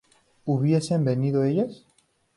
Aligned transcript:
¿hubiesen 0.45 1.05
vivido 1.05 1.43
ellas? 1.43 1.85